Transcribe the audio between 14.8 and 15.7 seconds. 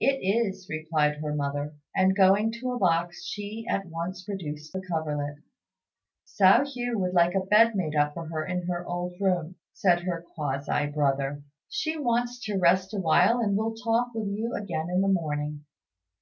in the morning."